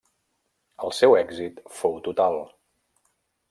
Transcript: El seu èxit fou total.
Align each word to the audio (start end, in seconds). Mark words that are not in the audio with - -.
El 0.87 0.95
seu 1.01 1.13
èxit 1.19 1.61
fou 1.81 1.95
total. 2.11 2.41